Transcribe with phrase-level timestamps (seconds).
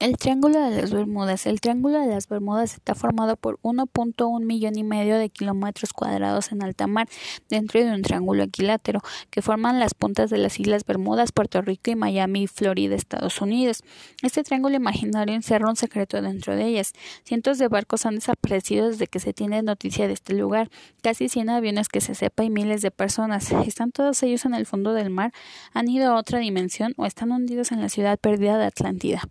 [0.00, 1.46] El Triángulo de las Bermudas.
[1.46, 6.50] El Triángulo de las Bermudas está formado por 1.1 millón y medio de kilómetros cuadrados
[6.50, 7.08] en alta mar
[7.48, 11.92] dentro de un triángulo equilátero que forman las puntas de las Islas Bermudas, Puerto Rico
[11.92, 13.84] y Miami, Florida, Estados Unidos.
[14.20, 16.92] Este triángulo imaginario encierra un secreto dentro de ellas.
[17.22, 20.70] Cientos de barcos han desaparecido desde que se tiene noticia de este lugar,
[21.02, 23.52] casi 100 aviones que se sepa y miles de personas.
[23.52, 25.32] Están todos ellos en el fondo del mar,
[25.72, 29.22] han ido a otra dimensión o están hundidos en la ciudad perdida de Atlántida.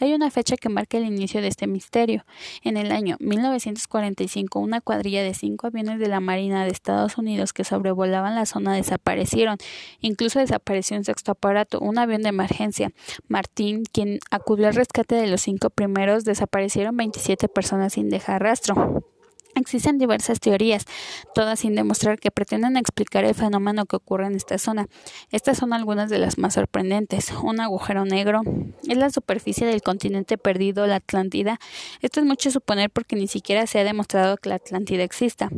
[0.00, 2.24] Hay una fecha que marca el inicio de este misterio.
[2.62, 7.52] En el año 1945, una cuadrilla de cinco aviones de la Marina de Estados Unidos
[7.52, 9.56] que sobrevolaban la zona desaparecieron.
[10.00, 12.92] Incluso desapareció un sexto aparato, un avión de emergencia.
[13.28, 19.11] Martín, quien acudió al rescate de los cinco primeros, desaparecieron 27 personas sin dejar rastro.
[19.54, 20.86] Existen diversas teorías,
[21.34, 24.86] todas sin demostrar que pretenden explicar el fenómeno que ocurre en esta zona.
[25.30, 27.30] Estas son algunas de las más sorprendentes.
[27.42, 28.40] Un agujero negro
[28.88, 31.58] es la superficie del continente perdido, la Atlántida.
[32.00, 35.50] Esto es mucho suponer porque ni siquiera se ha demostrado que la Atlántida exista.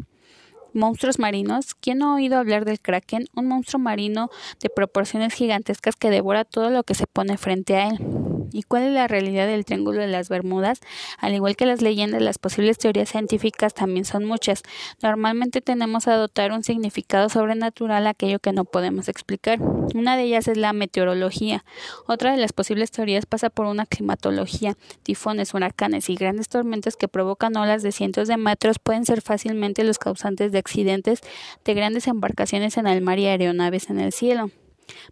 [0.73, 1.77] Monstruos marinos.
[1.77, 3.29] ¿Quién ha oído hablar del kraken?
[3.37, 4.29] Un monstruo marino
[4.61, 8.24] de proporciones gigantescas que devora todo lo que se pone frente a él.
[8.55, 10.79] ¿Y cuál es la realidad del Triángulo de las Bermudas?
[11.19, 14.63] Al igual que las leyendas, las posibles teorías científicas también son muchas.
[15.03, 19.61] Normalmente tenemos a dotar un significado sobrenatural a aquello que no podemos explicar.
[19.61, 21.65] Una de ellas es la meteorología.
[22.07, 24.77] Otra de las posibles teorías pasa por una climatología.
[25.03, 29.83] Tifones, huracanes y grandes tormentas que provocan olas de cientos de metros pueden ser fácilmente
[29.83, 31.23] los causantes de accidentes
[31.65, 34.53] de grandes embarcaciones en el mar y aeronaves en el cielo.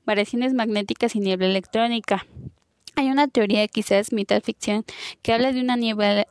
[0.06, 2.24] Variaciones magnéticas y niebla electrónica.
[2.94, 4.84] Hay una teoría, quizás mitad ficción,
[5.22, 6.26] que habla de una niebla,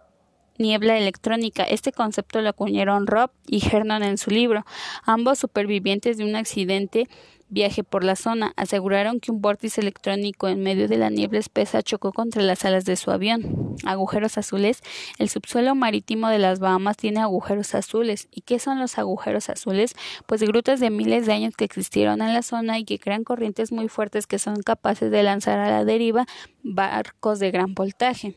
[0.57, 1.63] niebla electrónica.
[1.63, 4.65] Este concepto lo acuñaron Rob y Hernon en su libro,
[5.03, 7.07] ambos supervivientes de un accidente
[7.51, 8.53] viaje por la zona.
[8.55, 12.85] Aseguraron que un vórtice electrónico en medio de la niebla espesa chocó contra las alas
[12.85, 13.75] de su avión.
[13.85, 14.81] Agujeros azules.
[15.19, 18.27] El subsuelo marítimo de las Bahamas tiene agujeros azules.
[18.31, 19.95] ¿Y qué son los agujeros azules?
[20.25, 23.71] Pues grutas de miles de años que existieron en la zona y que crean corrientes
[23.71, 26.25] muy fuertes que son capaces de lanzar a la deriva
[26.63, 28.35] barcos de gran voltaje.